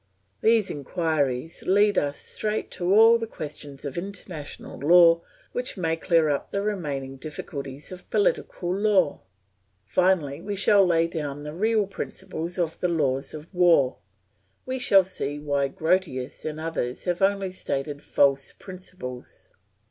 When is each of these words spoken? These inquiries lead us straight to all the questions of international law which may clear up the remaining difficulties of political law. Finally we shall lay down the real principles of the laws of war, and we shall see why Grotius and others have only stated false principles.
These 0.41 0.71
inquiries 0.71 1.61
lead 1.67 1.95
us 1.95 2.17
straight 2.17 2.71
to 2.71 2.91
all 2.91 3.19
the 3.19 3.27
questions 3.27 3.85
of 3.85 3.99
international 3.99 4.79
law 4.79 5.21
which 5.51 5.77
may 5.77 5.95
clear 5.95 6.27
up 6.27 6.49
the 6.49 6.63
remaining 6.63 7.17
difficulties 7.17 7.91
of 7.91 8.09
political 8.09 8.75
law. 8.75 9.21
Finally 9.85 10.41
we 10.41 10.55
shall 10.55 10.83
lay 10.87 11.05
down 11.05 11.43
the 11.43 11.53
real 11.53 11.85
principles 11.85 12.57
of 12.57 12.79
the 12.79 12.87
laws 12.89 13.35
of 13.35 13.47
war, 13.53 13.97
and 13.97 13.97
we 14.65 14.79
shall 14.79 15.03
see 15.03 15.37
why 15.37 15.67
Grotius 15.67 16.45
and 16.45 16.59
others 16.59 17.03
have 17.03 17.21
only 17.21 17.51
stated 17.51 18.01
false 18.01 18.53
principles. 18.53 19.51